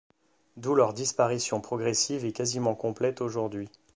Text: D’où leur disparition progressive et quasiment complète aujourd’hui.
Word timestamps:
D’où 0.57 0.73
leur 0.73 0.93
disparition 0.95 1.61
progressive 1.61 2.25
et 2.25 2.31
quasiment 2.31 2.73
complète 2.73 3.21
aujourd’hui. 3.21 3.69